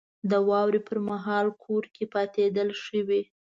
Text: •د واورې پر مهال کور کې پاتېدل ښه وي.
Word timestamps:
•د 0.31 0.33
واورې 0.49 0.81
پر 0.87 0.97
مهال 1.09 1.47
کور 1.63 1.83
کې 1.93 2.05
پاتېدل 2.13 2.67
ښه 2.81 2.99
وي. 3.07 3.21